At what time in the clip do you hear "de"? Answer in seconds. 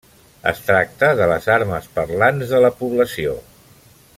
1.19-1.27, 2.55-2.63